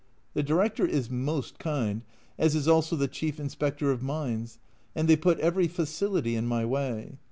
[0.33, 2.01] The Director is most kind,
[2.39, 4.57] as is also the chief Inspector of Mines,
[4.95, 7.19] and they put every facility in my way.